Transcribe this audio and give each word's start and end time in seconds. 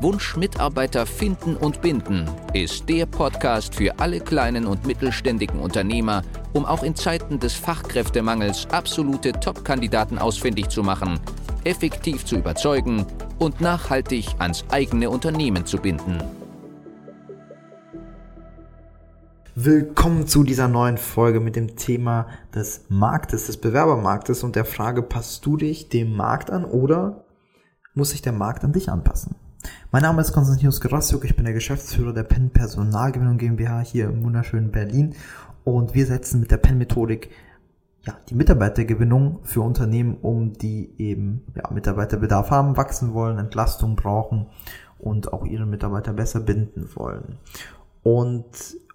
Wunsch 0.00 0.36
Mitarbeiter 0.36 1.06
finden 1.06 1.56
und 1.56 1.80
binden 1.80 2.28
ist 2.52 2.88
der 2.88 3.06
Podcast 3.06 3.74
für 3.74 3.98
alle 3.98 4.20
kleinen 4.20 4.66
und 4.66 4.86
mittelständigen 4.86 5.60
Unternehmer, 5.60 6.22
um 6.52 6.64
auch 6.64 6.82
in 6.82 6.94
Zeiten 6.94 7.38
des 7.38 7.54
Fachkräftemangels 7.54 8.66
absolute 8.72 9.32
Top-Kandidaten 9.32 10.18
ausfindig 10.18 10.68
zu 10.68 10.82
machen, 10.82 11.20
effektiv 11.64 12.24
zu 12.24 12.36
überzeugen 12.36 13.06
und 13.38 13.60
nachhaltig 13.60 14.26
ans 14.38 14.64
eigene 14.70 15.10
Unternehmen 15.10 15.64
zu 15.64 15.78
binden. 15.78 16.18
Willkommen 19.54 20.26
zu 20.26 20.42
dieser 20.42 20.66
neuen 20.66 20.98
Folge 20.98 21.38
mit 21.38 21.54
dem 21.54 21.76
Thema 21.76 22.26
des 22.52 22.86
Marktes, 22.88 23.46
des 23.46 23.56
Bewerbermarktes 23.56 24.42
und 24.42 24.56
der 24.56 24.64
Frage, 24.64 25.02
passt 25.02 25.46
du 25.46 25.56
dich 25.56 25.88
dem 25.88 26.16
Markt 26.16 26.50
an 26.50 26.64
oder 26.64 27.24
muss 27.94 28.10
sich 28.10 28.20
der 28.20 28.32
Markt 28.32 28.64
an 28.64 28.72
dich 28.72 28.90
anpassen? 28.90 29.36
Mein 29.90 30.02
Name 30.02 30.20
ist 30.22 30.32
Konstantinos 30.32 30.80
Gerassiuk, 30.80 31.24
ich 31.24 31.36
bin 31.36 31.44
der 31.44 31.54
Geschäftsführer 31.54 32.12
der 32.12 32.24
PEN 32.24 32.50
Personalgewinnung 32.50 33.38
GmbH 33.38 33.80
hier 33.80 34.06
im 34.06 34.24
wunderschönen 34.24 34.72
Berlin 34.72 35.14
und 35.62 35.94
wir 35.94 36.04
setzen 36.06 36.40
mit 36.40 36.50
der 36.50 36.56
PEN-Methodik 36.56 37.30
ja, 38.02 38.16
die 38.28 38.34
Mitarbeitergewinnung 38.34 39.38
für 39.44 39.60
Unternehmen 39.60 40.16
um, 40.20 40.52
die 40.52 40.92
eben 40.98 41.44
ja, 41.54 41.70
Mitarbeiterbedarf 41.72 42.50
haben, 42.50 42.76
wachsen 42.76 43.14
wollen, 43.14 43.38
Entlastung 43.38 43.94
brauchen 43.96 44.46
und 44.98 45.32
auch 45.32 45.44
ihre 45.44 45.64
Mitarbeiter 45.64 46.12
besser 46.12 46.40
binden 46.40 46.88
wollen. 46.96 47.38
Und 48.02 48.46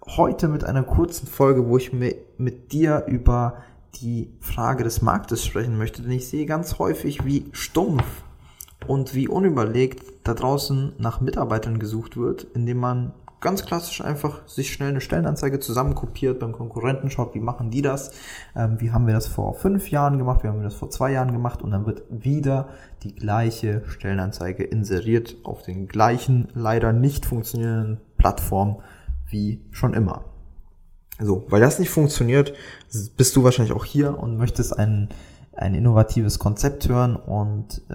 heute 0.06 0.48
mit 0.48 0.64
einer 0.64 0.82
kurzen 0.82 1.26
Folge, 1.26 1.66
wo 1.66 1.78
ich 1.78 1.92
mit 1.92 2.72
dir 2.72 3.06
über 3.08 3.58
die 3.96 4.30
Frage 4.40 4.84
des 4.84 5.02
Marktes 5.02 5.44
sprechen 5.44 5.78
möchte, 5.78 6.02
denn 6.02 6.12
ich 6.12 6.28
sehe 6.28 6.46
ganz 6.46 6.78
häufig, 6.78 7.24
wie 7.24 7.46
stumpf 7.52 8.04
und 8.90 9.14
wie 9.14 9.28
unüberlegt 9.28 10.02
da 10.24 10.34
draußen 10.34 10.94
nach 10.98 11.20
Mitarbeitern 11.20 11.78
gesucht 11.78 12.16
wird, 12.16 12.42
indem 12.54 12.78
man 12.78 13.12
ganz 13.40 13.64
klassisch 13.64 14.00
einfach 14.00 14.48
sich 14.48 14.72
schnell 14.72 14.88
eine 14.88 15.00
Stellenanzeige 15.00 15.60
zusammenkopiert, 15.60 16.40
beim 16.40 16.50
Konkurrenten 16.50 17.08
schaut, 17.08 17.36
wie 17.36 17.40
machen 17.40 17.70
die 17.70 17.82
das, 17.82 18.10
ähm, 18.56 18.80
wie 18.80 18.90
haben 18.90 19.06
wir 19.06 19.14
das 19.14 19.28
vor 19.28 19.54
fünf 19.54 19.92
Jahren 19.92 20.18
gemacht, 20.18 20.42
wie 20.42 20.48
haben 20.48 20.58
wir 20.58 20.64
das 20.64 20.74
vor 20.74 20.90
zwei 20.90 21.12
Jahren 21.12 21.30
gemacht? 21.30 21.62
Und 21.62 21.70
dann 21.70 21.86
wird 21.86 22.02
wieder 22.10 22.68
die 23.04 23.14
gleiche 23.14 23.84
Stellenanzeige 23.86 24.64
inseriert 24.64 25.36
auf 25.44 25.62
den 25.62 25.86
gleichen, 25.86 26.48
leider 26.54 26.92
nicht 26.92 27.26
funktionierenden 27.26 28.00
Plattformen 28.18 28.78
wie 29.28 29.60
schon 29.70 29.94
immer. 29.94 30.24
So, 31.20 31.46
weil 31.48 31.60
das 31.60 31.78
nicht 31.78 31.90
funktioniert, 31.90 32.54
bist 33.16 33.36
du 33.36 33.44
wahrscheinlich 33.44 33.72
auch 33.72 33.84
hier 33.84 34.18
und 34.18 34.36
möchtest 34.36 34.76
ein, 34.76 35.10
ein 35.52 35.76
innovatives 35.76 36.40
Konzept 36.40 36.88
hören 36.88 37.14
und 37.14 37.82
äh, 37.88 37.94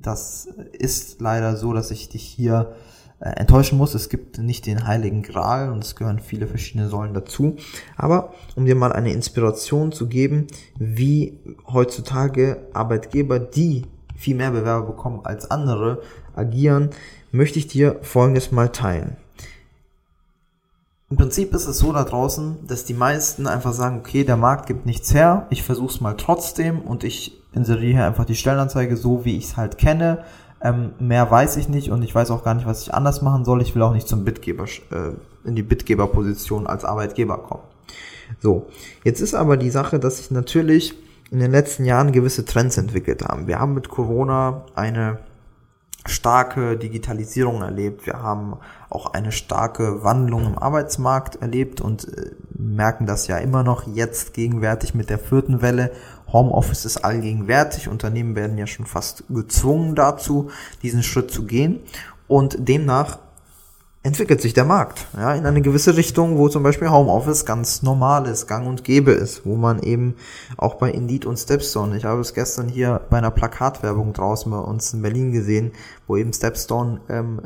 das 0.00 0.48
ist 0.72 1.20
leider 1.20 1.56
so, 1.56 1.72
dass 1.72 1.90
ich 1.90 2.08
dich 2.08 2.22
hier 2.22 2.74
äh, 3.20 3.30
enttäuschen 3.30 3.78
muss. 3.78 3.94
Es 3.94 4.08
gibt 4.08 4.38
nicht 4.38 4.66
den 4.66 4.86
heiligen 4.86 5.22
Gral 5.22 5.70
und 5.70 5.84
es 5.84 5.96
gehören 5.96 6.18
viele 6.18 6.46
verschiedene 6.46 6.88
Säulen 6.88 7.14
dazu. 7.14 7.56
Aber 7.96 8.32
um 8.56 8.64
dir 8.64 8.74
mal 8.74 8.92
eine 8.92 9.12
Inspiration 9.12 9.92
zu 9.92 10.08
geben, 10.08 10.46
wie 10.78 11.38
heutzutage 11.66 12.66
Arbeitgeber, 12.72 13.38
die 13.38 13.86
viel 14.16 14.36
mehr 14.36 14.50
Bewerber 14.50 14.86
bekommen 14.86 15.20
als 15.24 15.50
andere, 15.50 16.02
agieren, 16.34 16.90
möchte 17.30 17.58
ich 17.58 17.66
dir 17.66 17.98
Folgendes 18.02 18.52
mal 18.52 18.70
teilen. 18.70 19.16
Im 21.10 21.18
Prinzip 21.18 21.52
ist 21.52 21.66
es 21.66 21.78
so 21.78 21.92
da 21.92 22.04
draußen, 22.04 22.66
dass 22.66 22.86
die 22.86 22.94
meisten 22.94 23.46
einfach 23.46 23.74
sagen, 23.74 23.98
okay, 23.98 24.24
der 24.24 24.38
Markt 24.38 24.66
gibt 24.66 24.86
nichts 24.86 25.12
her, 25.12 25.46
ich 25.50 25.62
versuche 25.62 25.92
es 25.92 26.00
mal 26.00 26.16
trotzdem 26.16 26.80
und 26.80 27.04
ich 27.04 27.41
inseriere 27.52 27.92
hier 27.92 28.06
einfach 28.06 28.24
die 28.24 28.36
Stellenanzeige 28.36 28.96
so, 28.96 29.24
wie 29.24 29.36
ich 29.36 29.44
es 29.44 29.56
halt 29.56 29.78
kenne. 29.78 30.24
Ähm, 30.60 30.92
mehr 31.00 31.30
weiß 31.30 31.56
ich 31.56 31.68
nicht 31.68 31.90
und 31.90 32.02
ich 32.02 32.14
weiß 32.14 32.30
auch 32.30 32.44
gar 32.44 32.54
nicht, 32.54 32.66
was 32.66 32.82
ich 32.82 32.94
anders 32.94 33.20
machen 33.20 33.44
soll. 33.44 33.62
Ich 33.62 33.74
will 33.74 33.82
auch 33.82 33.92
nicht 33.92 34.06
zum 34.06 34.24
Bitgeber, 34.24 34.64
äh, 34.64 35.12
in 35.44 35.56
die 35.56 35.62
Bitgeberposition 35.62 36.66
als 36.66 36.84
Arbeitgeber 36.84 37.38
kommen. 37.38 37.64
So, 38.40 38.68
jetzt 39.04 39.20
ist 39.20 39.34
aber 39.34 39.56
die 39.56 39.70
Sache, 39.70 39.98
dass 39.98 40.18
sich 40.18 40.30
natürlich 40.30 40.94
in 41.30 41.40
den 41.40 41.50
letzten 41.50 41.84
Jahren 41.84 42.12
gewisse 42.12 42.44
Trends 42.44 42.78
entwickelt 42.78 43.24
haben. 43.24 43.46
Wir 43.46 43.58
haben 43.58 43.74
mit 43.74 43.88
Corona 43.88 44.66
eine 44.74 45.18
starke 46.06 46.76
Digitalisierung 46.76 47.62
erlebt. 47.62 48.06
Wir 48.06 48.22
haben 48.22 48.56
auch 48.90 49.14
eine 49.14 49.32
starke 49.32 50.04
Wandlung 50.04 50.46
im 50.46 50.58
Arbeitsmarkt 50.58 51.36
erlebt 51.36 51.80
und 51.80 52.06
äh, 52.16 52.30
merken 52.62 53.06
das 53.06 53.26
ja 53.26 53.38
immer 53.38 53.62
noch 53.62 53.86
jetzt 53.86 54.34
gegenwärtig 54.34 54.94
mit 54.94 55.10
der 55.10 55.18
vierten 55.18 55.62
Welle. 55.62 55.92
Homeoffice 56.32 56.84
ist 56.84 57.04
allgegenwärtig. 57.04 57.88
Unternehmen 57.88 58.34
werden 58.36 58.58
ja 58.58 58.66
schon 58.66 58.86
fast 58.86 59.24
gezwungen 59.28 59.94
dazu, 59.94 60.50
diesen 60.82 61.02
Schritt 61.02 61.30
zu 61.30 61.44
gehen. 61.44 61.80
Und 62.28 62.68
demnach 62.68 63.18
entwickelt 64.02 64.40
sich 64.40 64.52
der 64.52 64.64
Markt 64.64 65.06
ja, 65.16 65.34
in 65.34 65.46
eine 65.46 65.62
gewisse 65.62 65.96
Richtung, 65.96 66.36
wo 66.36 66.48
zum 66.48 66.62
Beispiel 66.62 66.90
Homeoffice 66.90 67.44
ganz 67.44 67.82
normal 67.82 68.26
ist, 68.26 68.48
gang 68.48 68.66
und 68.66 68.82
gäbe 68.82 69.12
ist, 69.12 69.46
wo 69.46 69.56
man 69.56 69.80
eben 69.80 70.16
auch 70.56 70.74
bei 70.74 70.90
Indeed 70.90 71.24
und 71.24 71.36
Stepstone, 71.36 71.96
ich 71.96 72.04
habe 72.04 72.20
es 72.20 72.34
gestern 72.34 72.68
hier 72.68 73.00
bei 73.10 73.18
einer 73.18 73.30
Plakatwerbung 73.30 74.12
draußen 74.12 74.50
bei 74.50 74.58
uns 74.58 74.92
in 74.92 75.02
Berlin 75.02 75.30
gesehen, 75.30 75.72
wo 76.08 76.16
eben 76.16 76.32
Stepstone 76.32 77.00
ähm, 77.08 77.42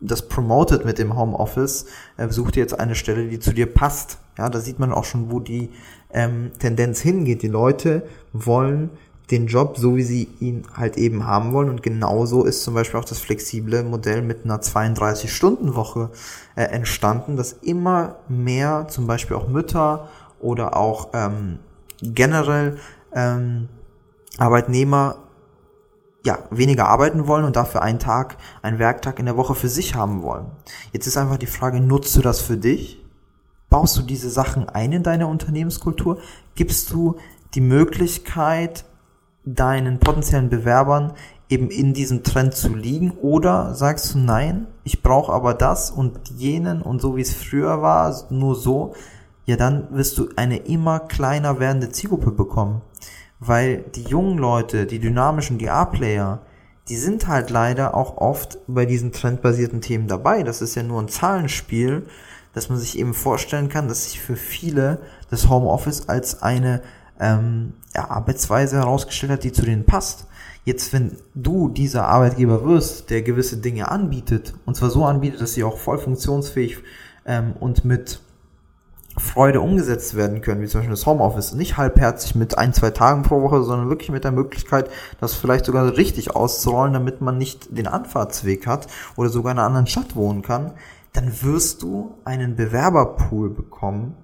das 0.00 0.28
promotet 0.28 0.84
mit 0.84 0.98
dem 0.98 1.16
Homeoffice, 1.16 1.86
äh, 2.16 2.28
such 2.28 2.52
dir 2.52 2.60
jetzt 2.60 2.78
eine 2.78 2.94
Stelle, 2.94 3.28
die 3.28 3.40
zu 3.40 3.52
dir 3.52 3.66
passt. 3.66 4.18
Ja, 4.38 4.48
da 4.48 4.60
sieht 4.60 4.78
man 4.78 4.92
auch 4.92 5.04
schon, 5.04 5.30
wo 5.30 5.40
die 5.40 5.70
ähm, 6.12 6.50
Tendenz 6.58 7.00
hingeht. 7.00 7.42
Die 7.42 7.48
Leute 7.48 8.06
wollen 8.32 8.90
den 9.30 9.46
Job 9.46 9.76
so, 9.76 9.96
wie 9.96 10.02
sie 10.02 10.28
ihn 10.40 10.66
halt 10.76 10.96
eben 10.96 11.26
haben 11.26 11.52
wollen. 11.52 11.68
Und 11.68 11.82
genauso 11.82 12.44
ist 12.44 12.62
zum 12.62 12.74
Beispiel 12.74 13.00
auch 13.00 13.04
das 13.04 13.18
flexible 13.18 13.82
Modell 13.82 14.22
mit 14.22 14.44
einer 14.44 14.60
32-Stunden-Woche 14.60 16.10
äh, 16.54 16.62
entstanden, 16.62 17.36
dass 17.36 17.52
immer 17.52 18.16
mehr 18.28 18.86
zum 18.88 19.06
Beispiel 19.06 19.36
auch 19.36 19.48
Mütter 19.48 20.08
oder 20.40 20.76
auch 20.76 21.08
ähm, 21.12 21.58
generell 22.02 22.78
ähm, 23.12 23.68
Arbeitnehmer 24.38 25.16
ja, 26.24 26.38
weniger 26.50 26.88
arbeiten 26.88 27.26
wollen 27.28 27.44
und 27.44 27.56
dafür 27.56 27.82
einen 27.82 28.00
Tag, 28.00 28.36
einen 28.60 28.78
Werktag 28.78 29.18
in 29.18 29.26
der 29.26 29.36
Woche 29.36 29.54
für 29.54 29.68
sich 29.68 29.94
haben 29.94 30.22
wollen. 30.22 30.46
Jetzt 30.92 31.06
ist 31.06 31.16
einfach 31.16 31.38
die 31.38 31.46
Frage, 31.46 31.80
nutzt 31.80 32.16
du 32.16 32.20
das 32.20 32.40
für 32.40 32.56
dich? 32.56 33.05
Baust 33.68 33.96
du 33.96 34.02
diese 34.02 34.30
Sachen 34.30 34.68
ein 34.68 34.92
in 34.92 35.02
deine 35.02 35.26
Unternehmenskultur? 35.26 36.18
Gibst 36.54 36.92
du 36.92 37.16
die 37.54 37.60
Möglichkeit, 37.60 38.84
deinen 39.44 39.98
potenziellen 39.98 40.50
Bewerbern 40.50 41.12
eben 41.48 41.70
in 41.70 41.94
diesem 41.94 42.22
Trend 42.22 42.54
zu 42.54 42.74
liegen 42.74 43.12
oder 43.12 43.74
sagst 43.74 44.14
du 44.14 44.18
nein, 44.18 44.66
ich 44.82 45.02
brauche 45.02 45.32
aber 45.32 45.54
das 45.54 45.90
und 45.90 46.18
jenen 46.36 46.82
und 46.82 47.00
so 47.00 47.16
wie 47.16 47.20
es 47.20 47.34
früher 47.34 47.82
war, 47.82 48.14
nur 48.30 48.56
so, 48.56 48.94
ja 49.44 49.56
dann 49.56 49.86
wirst 49.90 50.18
du 50.18 50.28
eine 50.36 50.58
immer 50.58 50.98
kleiner 51.00 51.60
werdende 51.60 51.90
Zielgruppe 51.90 52.32
bekommen. 52.32 52.82
Weil 53.38 53.84
die 53.94 54.02
jungen 54.02 54.38
Leute, 54.38 54.86
die 54.86 54.98
dynamischen, 54.98 55.58
die 55.58 55.70
A-Player, 55.70 56.40
die 56.88 56.96
sind 56.96 57.28
halt 57.28 57.50
leider 57.50 57.94
auch 57.94 58.16
oft 58.16 58.58
bei 58.66 58.86
diesen 58.86 59.12
trendbasierten 59.12 59.80
Themen 59.80 60.08
dabei. 60.08 60.42
Das 60.42 60.62
ist 60.62 60.74
ja 60.74 60.82
nur 60.82 61.00
ein 61.00 61.08
Zahlenspiel, 61.08 62.06
dass 62.56 62.70
man 62.70 62.78
sich 62.78 62.98
eben 62.98 63.12
vorstellen 63.12 63.68
kann, 63.68 63.86
dass 63.86 64.04
sich 64.04 64.18
für 64.18 64.34
viele 64.34 64.98
das 65.28 65.50
Homeoffice 65.50 66.08
als 66.08 66.42
eine 66.42 66.80
ähm, 67.20 67.74
ja, 67.94 68.10
Arbeitsweise 68.10 68.78
herausgestellt 68.78 69.30
hat, 69.30 69.44
die 69.44 69.52
zu 69.52 69.60
denen 69.60 69.84
passt. 69.84 70.26
Jetzt, 70.64 70.94
wenn 70.94 71.18
du 71.34 71.68
dieser 71.68 72.08
Arbeitgeber 72.08 72.64
wirst, 72.64 73.10
der 73.10 73.20
gewisse 73.20 73.58
Dinge 73.58 73.90
anbietet, 73.90 74.54
und 74.64 74.74
zwar 74.74 74.88
so 74.88 75.04
anbietet, 75.04 75.42
dass 75.42 75.52
sie 75.52 75.64
auch 75.64 75.76
voll 75.76 75.98
funktionsfähig 75.98 76.78
ähm, 77.26 77.52
und 77.60 77.84
mit 77.84 78.20
Freude 79.18 79.60
umgesetzt 79.60 80.14
werden 80.14 80.40
können, 80.40 80.62
wie 80.62 80.66
zum 80.66 80.80
Beispiel 80.80 80.94
das 80.94 81.04
Homeoffice, 81.04 81.52
nicht 81.52 81.76
halbherzig 81.76 82.36
mit 82.36 82.56
ein, 82.56 82.72
zwei 82.72 82.90
Tagen 82.90 83.22
pro 83.22 83.42
Woche, 83.42 83.64
sondern 83.64 83.90
wirklich 83.90 84.10
mit 84.10 84.24
der 84.24 84.32
Möglichkeit, 84.32 84.90
das 85.20 85.34
vielleicht 85.34 85.66
sogar 85.66 85.94
richtig 85.96 86.34
auszurollen, 86.34 86.94
damit 86.94 87.20
man 87.20 87.36
nicht 87.36 87.76
den 87.76 87.86
Anfahrtsweg 87.86 88.66
hat 88.66 88.86
oder 89.16 89.28
sogar 89.28 89.52
in 89.52 89.58
einer 89.58 89.66
anderen 89.66 89.86
Stadt 89.86 90.16
wohnen 90.16 90.40
kann, 90.40 90.72
dann 91.16 91.42
wirst 91.42 91.82
du 91.82 92.14
einen 92.26 92.56
Bewerberpool 92.56 93.48
bekommen, 93.48 94.16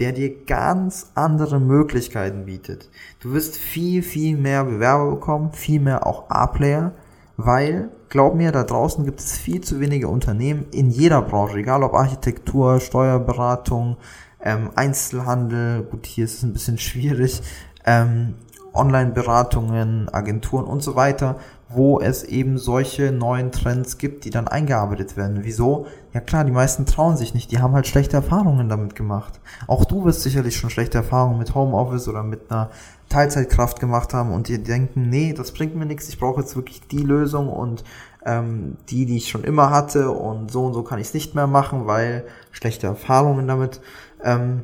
der 0.00 0.12
dir 0.12 0.44
ganz 0.44 1.12
andere 1.14 1.60
Möglichkeiten 1.60 2.44
bietet. 2.44 2.90
Du 3.20 3.32
wirst 3.32 3.56
viel, 3.56 4.02
viel 4.02 4.36
mehr 4.36 4.64
Bewerber 4.64 5.10
bekommen, 5.10 5.52
viel 5.52 5.80
mehr 5.80 6.06
auch 6.06 6.28
A-Player, 6.28 6.92
weil, 7.36 7.90
glaub 8.08 8.34
mir, 8.34 8.50
da 8.50 8.64
draußen 8.64 9.04
gibt 9.04 9.20
es 9.20 9.38
viel 9.38 9.60
zu 9.60 9.78
wenige 9.78 10.08
Unternehmen 10.08 10.66
in 10.72 10.90
jeder 10.90 11.22
Branche, 11.22 11.58
egal 11.58 11.84
ob 11.84 11.94
Architektur, 11.94 12.80
Steuerberatung, 12.80 13.96
ähm, 14.42 14.70
Einzelhandel, 14.74 15.84
gut, 15.84 16.04
hier 16.06 16.24
ist 16.24 16.38
es 16.38 16.42
ein 16.42 16.52
bisschen 16.52 16.78
schwierig, 16.78 17.42
ähm, 17.84 18.34
Online-Beratungen, 18.74 20.08
Agenturen 20.08 20.64
und 20.64 20.82
so 20.82 20.96
weiter, 20.96 21.36
wo 21.68 22.00
es 22.00 22.24
eben 22.24 22.56
solche 22.56 23.12
neuen 23.12 23.52
Trends 23.52 23.98
gibt, 23.98 24.24
die 24.24 24.30
dann 24.30 24.48
eingearbeitet 24.48 25.16
werden. 25.16 25.40
Wieso? 25.42 25.86
Ja 26.14 26.20
klar, 26.20 26.44
die 26.44 26.52
meisten 26.52 26.86
trauen 26.86 27.16
sich 27.16 27.34
nicht, 27.34 27.52
die 27.52 27.58
haben 27.58 27.74
halt 27.74 27.86
schlechte 27.86 28.16
Erfahrungen 28.16 28.68
damit 28.68 28.94
gemacht. 28.94 29.38
Auch 29.66 29.84
du 29.84 30.04
wirst 30.04 30.22
sicherlich 30.22 30.56
schon 30.56 30.70
schlechte 30.70 30.98
Erfahrungen 30.98 31.38
mit 31.38 31.54
Homeoffice 31.54 32.08
oder 32.08 32.22
mit 32.22 32.50
einer 32.50 32.70
Teilzeitkraft 33.10 33.80
gemacht 33.80 34.14
haben 34.14 34.32
und 34.32 34.48
dir 34.48 34.58
denken, 34.58 35.10
nee, 35.10 35.34
das 35.34 35.52
bringt 35.52 35.76
mir 35.76 35.86
nichts, 35.86 36.08
ich 36.08 36.18
brauche 36.18 36.40
jetzt 36.40 36.56
wirklich 36.56 36.86
die 36.88 37.02
Lösung 37.02 37.48
und 37.48 37.84
ähm, 38.24 38.76
die, 38.88 39.06
die 39.06 39.18
ich 39.18 39.28
schon 39.28 39.44
immer 39.44 39.70
hatte 39.70 40.10
und 40.10 40.50
so 40.50 40.66
und 40.66 40.74
so 40.74 40.82
kann 40.82 40.98
ich 40.98 41.08
es 41.08 41.14
nicht 41.14 41.34
mehr 41.34 41.46
machen, 41.46 41.86
weil 41.86 42.24
schlechte 42.50 42.86
Erfahrungen 42.86 43.46
damit 43.46 43.80
ähm, 44.24 44.62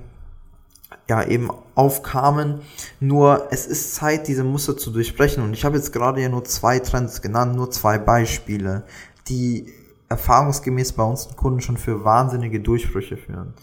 ja 1.09 1.23
eben 1.25 1.51
aufkamen. 1.75 2.61
Nur 3.01 3.49
es 3.51 3.67
ist 3.67 3.95
Zeit, 3.95 4.29
diese 4.29 4.45
Muster 4.45 4.77
zu 4.77 4.91
durchbrechen. 4.91 5.43
Und 5.43 5.53
ich 5.53 5.65
habe 5.65 5.77
jetzt 5.77 5.93
gerade 5.93 6.21
ja 6.21 6.29
nur 6.29 6.45
zwei 6.45 6.79
Trends 6.79 7.23
genannt, 7.23 7.57
nur 7.57 7.71
zwei 7.71 7.99
Beispiele, 7.99 8.85
die 9.29 9.73
erfahrungsgemäß 10.09 10.93
bei 10.93 11.03
uns 11.03 11.29
Kunden 11.37 11.61
schon 11.61 11.77
für 11.77 12.05
wahnsinnige 12.05 12.61
Durchbrüche 12.61 13.17
führen. 13.17 13.55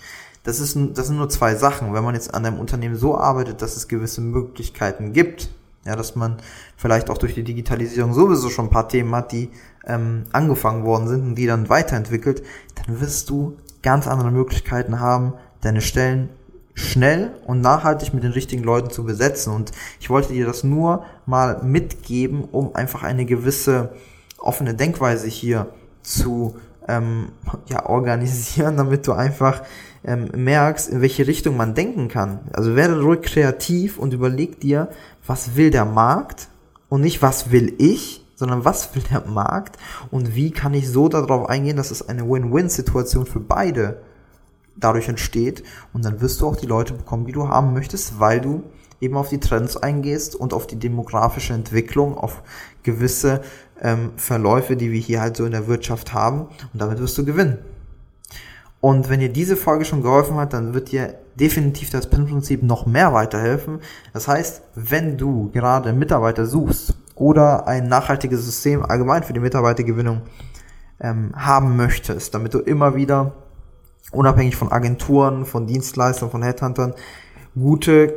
Das, 0.44 0.60
ist, 0.60 0.78
das 0.96 1.08
sind 1.08 1.18
nur 1.18 1.30
zwei 1.30 1.56
Sachen. 1.56 1.94
Wenn 1.94 2.04
man 2.04 2.16
jetzt 2.16 2.34
an 2.34 2.46
einem 2.46 2.60
Unternehmen 2.60 2.96
so 2.96 3.18
arbeitet, 3.18 3.62
dass 3.62 3.76
es 3.76 3.88
gewisse 3.88 4.22
Möglichkeiten 4.22 5.14
gibt, 5.14 5.50
ja, 5.86 5.96
dass 5.96 6.16
man 6.16 6.38
vielleicht 6.78 7.10
auch 7.10 7.18
durch 7.18 7.34
die 7.34 7.44
Digitalisierung 7.44 8.14
sowieso 8.14 8.50
schon 8.50 8.66
ein 8.66 8.72
paar 8.72 8.90
Themen 8.90 9.16
hat, 9.16 9.32
die 9.32 9.50
ähm, 9.86 10.26
angefangen 10.32 10.84
worden 10.84 11.08
sind 11.08 11.24
und 11.24 11.36
die 11.36 11.48
dann 11.48 11.70
weiterentwickelt, 11.70 12.44
dann 12.76 13.02
wirst 13.02 13.30
du 13.30 13.58
ganz 13.82 14.08
andere 14.08 14.32
Möglichkeiten 14.32 15.00
haben, 15.00 15.34
deine 15.62 15.82
Stellen 15.82 16.30
schnell 16.74 17.32
und 17.46 17.62
nachhaltig 17.62 18.14
mit 18.14 18.24
den 18.24 18.32
richtigen 18.32 18.64
Leuten 18.64 18.90
zu 18.90 19.04
besetzen. 19.04 19.54
Und 19.54 19.72
ich 20.00 20.10
wollte 20.10 20.34
dir 20.34 20.46
das 20.46 20.64
nur 20.64 21.06
mal 21.26 21.62
mitgeben, 21.64 22.44
um 22.44 22.76
einfach 22.76 23.04
eine 23.04 23.26
gewisse 23.26 23.94
offene 24.38 24.74
Denkweise 24.74 25.28
hier 25.28 25.68
zu 26.02 26.56
ähm, 26.88 27.30
ja, 27.68 27.86
organisieren, 27.86 28.78
damit 28.78 29.08
du 29.08 29.14
einfach 29.14 29.64
ähm, 30.04 30.30
merkst, 30.36 30.90
in 30.90 31.02
welche 31.02 31.28
Richtung 31.28 31.58
man 31.58 31.76
denken 31.76 32.08
kann. 32.08 32.40
Also 32.54 32.76
werde 32.76 33.02
ruhig 33.02 33.22
kreativ 33.22 33.98
und 33.98 34.14
überleg 34.14 34.60
dir, 34.60 34.90
was 35.26 35.56
will 35.56 35.70
der 35.70 35.86
Markt 35.86 36.48
und 36.90 37.02
nicht 37.02 37.22
was 37.22 37.52
will 37.52 37.74
ich, 37.78 38.26
sondern 38.36 38.66
was 38.66 38.96
will 38.96 39.04
der 39.12 39.28
Markt 39.28 39.78
und 40.10 40.36
wie 40.36 40.52
kann 40.52 40.74
ich 40.74 40.90
so 40.90 41.08
darauf 41.08 41.48
eingehen, 41.48 41.78
dass 41.78 41.92
es 41.92 42.08
eine 42.08 42.28
Win-Win-Situation 42.28 43.28
für 43.28 43.40
beide 43.40 44.02
dadurch 44.76 45.10
entsteht 45.10 45.64
und 45.94 46.06
dann 46.06 46.22
wirst 46.22 46.42
du 46.42 46.48
auch 46.48 46.56
die 46.56 46.66
Leute 46.66 46.94
bekommen, 46.94 47.26
die 47.26 47.32
du 47.32 47.48
haben 47.48 47.74
möchtest, 47.74 48.20
weil 48.20 48.42
du 48.42 48.64
eben 49.00 49.18
auf 49.18 49.30
die 49.30 49.40
Trends 49.40 49.78
eingehst 49.78 50.36
und 50.36 50.54
auf 50.54 50.68
die 50.68 50.78
demografische 50.78 51.54
Entwicklung, 51.54 52.18
auf 52.18 52.44
gewisse 52.84 53.42
ähm, 53.82 54.12
Verläufe, 54.16 54.76
die 54.76 54.92
wir 54.92 55.00
hier 55.00 55.22
halt 55.22 55.38
so 55.38 55.46
in 55.46 55.52
der 55.52 55.68
Wirtschaft 55.68 56.14
haben 56.14 56.48
und 56.74 56.82
damit 56.82 57.00
wirst 57.00 57.18
du 57.18 57.26
gewinnen. 57.26 57.58
Und 58.80 59.10
wenn 59.10 59.20
dir 59.20 59.30
diese 59.30 59.56
Folge 59.56 59.86
schon 59.86 60.02
geholfen 60.02 60.38
hat, 60.38 60.54
dann 60.54 60.74
wird 60.74 60.92
dir 60.92 61.16
definitiv 61.36 61.92
das 61.92 62.10
PIN-Prinzip 62.10 62.64
noch 62.64 62.88
mehr 62.88 63.14
weiterhelfen. 63.14 63.80
Das 64.12 64.28
heißt, 64.28 64.64
wenn 64.76 65.18
du 65.18 65.52
gerade 65.52 65.94
Mitarbeiter 65.94 66.48
suchst 66.48 66.96
oder 67.14 67.68
ein 67.68 67.88
nachhaltiges 67.88 68.44
System 68.44 68.84
allgemein 68.84 69.24
für 69.24 69.34
die 69.34 69.40
Mitarbeitergewinnung 69.40 70.22
ähm, 71.00 71.32
haben 71.36 71.76
möchtest, 71.76 72.34
damit 72.34 72.56
du 72.56 72.60
immer 72.60 72.96
wieder 72.96 73.34
unabhängig 74.12 74.56
von 74.56 74.72
Agenturen, 74.72 75.46
von 75.46 75.68
Dienstleistern, 75.68 76.30
von 76.30 76.44
Headhuntern 76.44 76.94
gute 77.56 78.14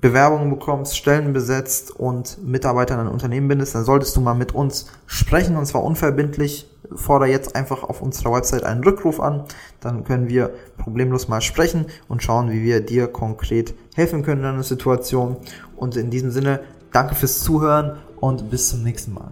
Bewerbungen 0.00 0.48
bekommst, 0.50 0.96
Stellen 0.96 1.32
besetzt 1.32 1.90
und 1.90 2.42
Mitarbeiter 2.42 2.94
in 2.94 3.00
ein 3.00 3.08
Unternehmen 3.08 3.48
bindest, 3.48 3.74
dann 3.74 3.84
solltest 3.84 4.16
du 4.16 4.20
mal 4.20 4.34
mit 4.34 4.54
uns 4.54 4.86
sprechen 5.06 5.56
und 5.56 5.66
zwar 5.66 5.84
unverbindlich. 5.84 6.66
Fordere 6.94 7.28
jetzt 7.28 7.54
einfach 7.54 7.84
auf 7.84 8.02
unserer 8.02 8.32
Website 8.32 8.64
einen 8.64 8.82
Rückruf 8.82 9.20
an, 9.20 9.44
dann 9.80 10.02
können 10.02 10.28
wir 10.28 10.50
problemlos 10.76 11.28
mal 11.28 11.40
sprechen 11.40 11.86
und 12.08 12.22
schauen, 12.22 12.50
wie 12.50 12.64
wir 12.64 12.80
dir 12.80 13.06
konkret 13.06 13.74
helfen 13.94 14.24
können 14.24 14.40
in 14.40 14.48
einer 14.48 14.62
Situation. 14.64 15.36
Und 15.76 15.96
in 15.96 16.10
diesem 16.10 16.32
Sinne, 16.32 16.60
danke 16.90 17.14
fürs 17.14 17.44
Zuhören 17.44 17.98
und 18.16 18.50
bis 18.50 18.70
zum 18.70 18.82
nächsten 18.82 19.14
Mal. 19.14 19.30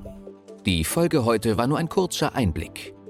Die 0.66 0.84
Folge 0.84 1.24
heute 1.24 1.56
war 1.56 1.66
nur 1.66 1.78
ein 1.78 1.88
kurzer 1.88 2.36
Einblick. 2.36 2.94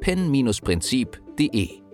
www.pen-prinzip.de. 0.00 1.85